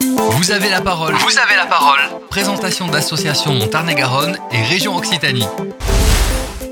[0.00, 1.14] Vous avez la parole.
[1.14, 2.00] Vous avez la parole.
[2.30, 5.46] Présentation d'association Montarné-Garonne et région Occitanie.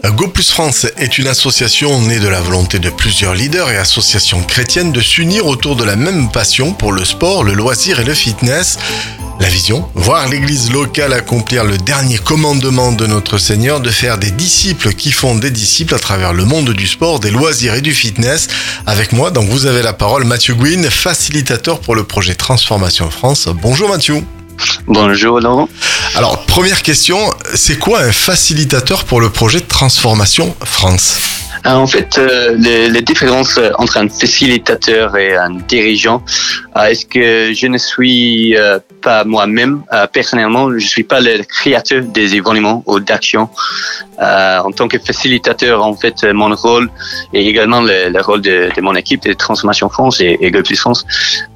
[0.04, 4.43] Go Plus France est une association née de la volonté de plusieurs leaders et associations
[4.43, 8.14] chrétiennes de s'unir autour de la même passion pour le sport, le loisir et le
[8.14, 8.79] fitness.
[9.41, 14.32] La vision, voir l'église locale accomplir le dernier commandement de notre Seigneur, de faire des
[14.32, 17.95] disciples qui font des disciples à travers le monde du sport, des loisirs et du
[17.95, 18.48] fitness.
[18.87, 23.48] Avec moi, donc vous avez la parole, Mathieu Guin, facilitateur pour le projet Transformation France.
[23.62, 24.24] Bonjour Mathieu.
[24.88, 25.69] Bonjour Laurent.
[26.16, 27.19] Alors, première question,
[27.55, 31.38] c'est quoi un facilitateur pour le projet Transformation France?
[31.65, 36.23] En fait, euh, les, différences entre un facilitateur et un dirigeant,
[36.77, 38.57] euh, est-ce que je ne suis
[39.03, 43.48] pas moi-même personnellement, je suis pas le créateur des événements ou d'actions.
[44.20, 46.90] En tant que facilitateur, en fait, mon rôle
[47.32, 51.06] et également le, rôle de, mon équipe de Transformation France et, et Plus France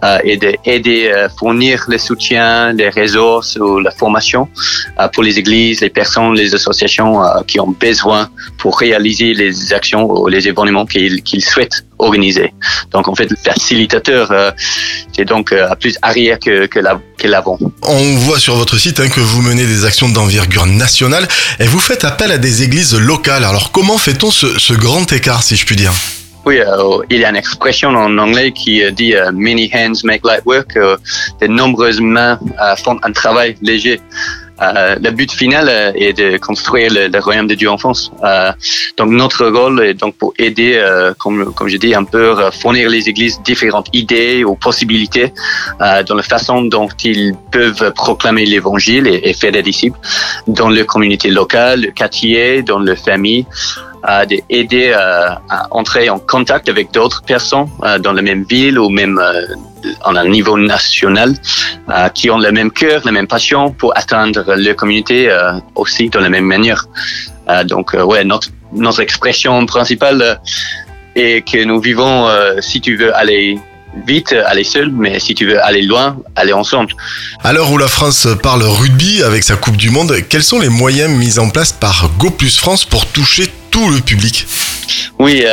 [0.02, 4.48] est d'aider à fournir le soutien, les ressources ou la formation
[5.12, 10.28] pour les églises, les personnes, les associations qui ont besoin pour réaliser les actions ou
[10.28, 12.52] les événements qu'ils souhaitent organiser.
[12.90, 14.50] Donc en fait, le facilitateur, euh,
[15.16, 17.58] c'est donc euh, à plus arrière que, que l'avant.
[17.82, 21.26] On voit sur votre site hein, que vous menez des actions d'envergure nationale
[21.58, 23.44] et vous faites appel à des églises locales.
[23.44, 25.92] Alors comment fait-on ce, grand écart, si je puis dire?
[26.44, 30.42] Oui, euh, il y a une expression en anglais qui dit many hands make light
[30.44, 30.74] work.
[30.74, 32.38] de nombreuses mains
[32.84, 34.00] font un travail léger.
[34.60, 38.12] Euh, le but final euh, est de construire le, royaume de Dieu en France.
[38.22, 38.52] Euh,
[38.96, 40.80] donc notre rôle est donc pour aider,
[41.18, 45.32] comme, comme je dis, un peu fournir les églises différentes idées ou possibilités
[45.80, 49.98] dans la façon dont ils peuvent proclamer l'évangile et, et, faire des disciples
[50.46, 53.46] dans les communautés locales, le quartier, dans les familles
[54.02, 57.68] à aider à entrer en contact avec d'autres personnes
[58.00, 59.20] dans la même ville ou même
[60.04, 61.34] en un niveau national
[61.88, 66.08] euh, qui ont le même cœur, la même passion pour atteindre leur communauté euh, aussi
[66.08, 66.86] de la même manière.
[67.48, 70.40] Euh, donc, ouais, notre, notre expression principale
[71.14, 72.28] est que nous vivons,
[72.60, 73.58] si tu veux aller
[74.06, 76.94] vite, aller seul, mais si tu veux aller loin, aller ensemble.
[77.44, 80.70] À l'heure où la France parle rugby avec sa Coupe du Monde, quels sont les
[80.70, 84.46] moyens mis en place par Go Plus France pour toucher tout le public
[85.18, 85.44] Oui,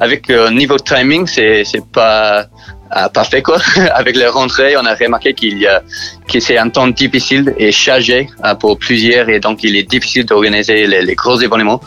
[0.00, 2.48] avec un niveau timing, c'est pas
[3.12, 3.58] parfait quoi.
[3.94, 5.82] Avec la rentrée, on a remarqué qu'il y a
[6.30, 10.24] que c'est un temps difficile et chargé euh, pour plusieurs et donc il est difficile
[10.24, 11.80] d'organiser les, gros événements.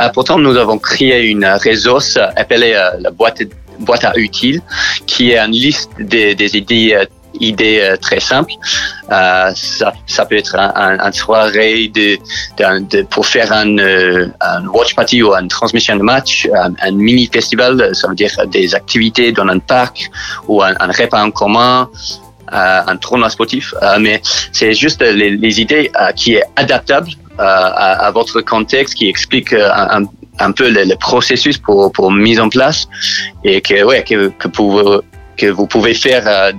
[0.00, 3.42] Euh, pourtant, nous avons créé une ressource appelée euh, la boîte
[3.80, 4.62] boîte à outils,
[5.06, 6.98] qui est une liste des, des idées
[7.40, 8.52] idée euh, très simple.
[9.10, 15.32] Euh, ça, peut être un, soirée de, pour faire un, euh, un, watch party ou
[15.34, 20.10] une transmission de match, un, mini festival, ça veut dire des activités dans un parc
[20.48, 21.88] ou un, repas en commun.
[22.48, 29.08] Un tournoi sportif, mais c'est juste les, idées qui est adaptable à, votre contexte, qui
[29.08, 32.86] explique un, peu le, processus pour, mise en place
[33.42, 34.30] et que, ouais, que,
[35.36, 36.52] que vous pouvez faire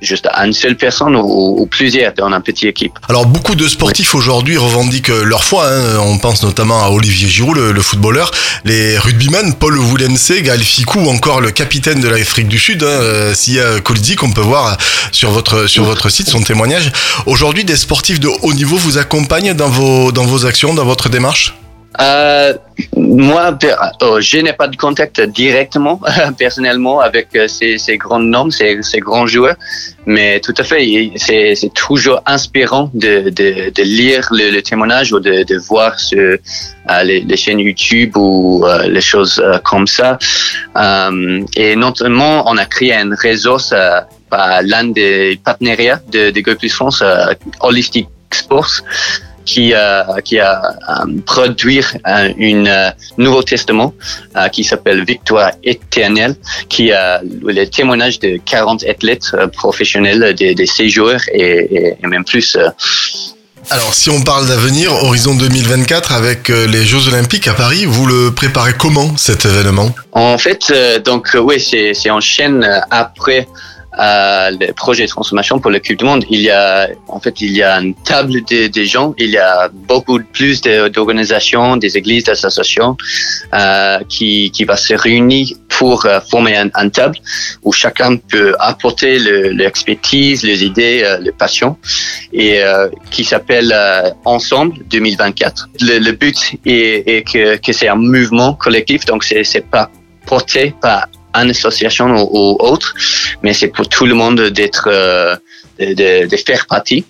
[0.00, 2.92] juste à une seule personne ou, plusieurs dans une petite équipe.
[3.08, 5.68] Alors beaucoup de sportifs aujourd'hui revendiquent leur foi.
[5.68, 5.98] Hein.
[6.00, 8.30] On pense notamment à Olivier Giroud, le, footballeur,
[8.64, 13.34] les rugbymen, Paul Woulense, Gaël Ficou ou encore le capitaine de l'Afrique du Sud, hein,
[13.34, 14.76] Sia Kolidzi, qu'on peut voir
[15.12, 16.90] sur votre sur votre site, son témoignage.
[17.26, 21.08] Aujourd'hui, des sportifs de haut niveau vous accompagnent dans vos dans vos actions, dans votre
[21.08, 21.54] démarche?
[22.00, 22.54] Euh,
[22.96, 23.58] moi,
[24.02, 26.00] oh, je n'ai pas de contact directement,
[26.38, 29.56] personnellement, avec euh, ces, ces grands noms, ces, grands joueurs,
[30.06, 33.30] mais tout à fait, c'est toujours inspirant de,
[33.82, 39.42] lire le, témoignage ou de, voir sur euh, les, les, chaînes YouTube ou les choses
[39.64, 40.18] comme ça.
[41.56, 43.58] et notamment, on a créé un réseau
[44.30, 47.02] par l'un des partenariats de, de France,
[47.60, 48.82] Holistic Sports
[49.44, 53.94] qui, a qui a euh, produit un une, euh, Nouveau Testament
[54.36, 56.36] euh, qui s'appelle Victoire éternelle,
[56.68, 62.56] qui a les témoignages de 40 athlètes professionnels des, des séjours et, et, même plus.
[63.70, 68.32] Alors, si on parle d'avenir, horizon 2024 avec les Jeux Olympiques à Paris, vous le
[68.32, 69.94] préparez comment cet événement?
[70.12, 70.72] En fait,
[71.04, 73.46] donc oui, c'est en chaîne après
[74.00, 77.40] euh, le projet de transformation pour le Coupe du Monde, il y a en fait
[77.40, 82.24] il y a une table de, gens, il y a beaucoup plus d'organisations, des églises,
[82.24, 82.96] d'associations
[83.54, 85.48] euh, qui, qui va se réunir
[85.80, 87.16] pour euh, former une un, table
[87.62, 89.18] où chacun peut apporter
[89.60, 91.76] l'expertise, les idées, euh, les passions
[92.32, 93.74] et euh, qui s'appelle
[94.24, 95.68] Ensemble 2024.
[95.80, 99.90] Le, le but est, est que, que c'est un mouvement collectif, donc c'est pas
[100.26, 102.94] porté par une association ou, autre,
[103.42, 105.36] mais c'est pour tout le monde d'être euh,
[105.78, 107.04] de, de faire partie.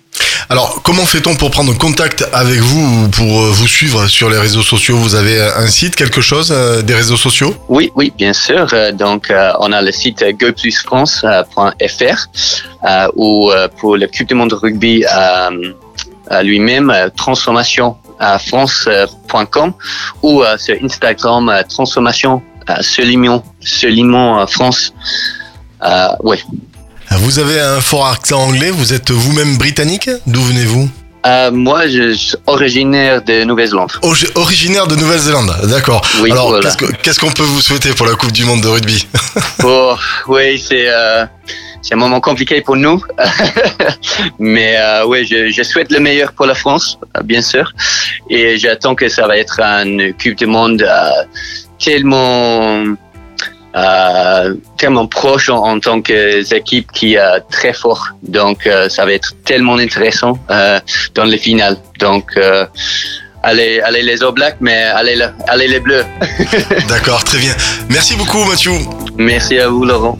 [0.49, 4.37] Alors, comment fait-on pour prendre contact avec vous ou pour euh, vous suivre sur les
[4.37, 4.97] réseaux sociaux?
[4.97, 7.55] Vous avez un site, quelque chose, euh, des réseaux sociaux?
[7.69, 8.67] Oui, oui, bien sûr.
[8.73, 12.27] Euh, Donc, euh, on a le site goplusfrance.fr
[13.15, 15.73] ou euh, pour le Coupe du Monde de rugby euh,
[16.29, 19.73] à lui-même, transformation à france.com
[20.21, 22.83] ou euh, sur Instagram, euh, transformation à
[23.63, 24.93] Euh, France.
[25.83, 26.39] Euh, ouais.
[27.11, 30.89] Vous avez un fort accent anglais, vous êtes vous-même britannique D'où venez-vous
[31.25, 33.91] Euh, moi, je suis originaire de Nouvelle-Zélande.
[34.01, 36.01] Orgi- Originaire de Nouvelle-Zélande, d'accord.
[36.21, 36.63] Oui, Alors, voilà.
[36.63, 39.05] qu'est-ce que- qu'est-ce qu'on peut vous souhaiter pour la Coupe du Monde de rugby
[39.63, 39.95] Oh,
[40.27, 41.25] oui, c'est euh,
[41.83, 43.03] c'est un moment compliqué pour nous,
[44.39, 47.71] mais euh, oui, je, je souhaite le meilleur pour la France, bien sûr,
[48.29, 50.87] et j'attends que ça va être une Coupe du Monde
[51.83, 52.83] tellement
[53.75, 59.13] euh, tellement proche en, en tant qu'équipe qui est très fort, donc euh, ça va
[59.13, 60.79] être tellement intéressant euh,
[61.15, 61.77] dans les finales.
[61.99, 62.65] Donc euh,
[63.43, 66.05] allez, allez les All Blacks, mais allez, le- allez les Bleus.
[66.89, 67.53] D'accord, très bien.
[67.89, 68.71] Merci beaucoup Mathieu.
[69.17, 70.17] Merci à vous, Laurent.